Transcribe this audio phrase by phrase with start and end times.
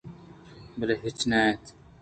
[0.79, 1.63] بلے ہچ نہ بیت